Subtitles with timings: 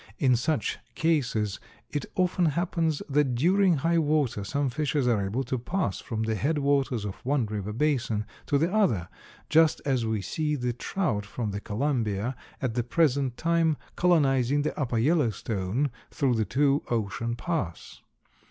[0.17, 1.59] In such cases
[1.91, 6.33] it often happens that during high water some fishes are able to pass from the
[6.33, 9.09] head waters of one river basin to the other,
[9.47, 14.75] just as we see the trout from the Columbia at the present time colonizing the
[14.75, 18.01] upper Yellowstone through the Two Ocean Pass.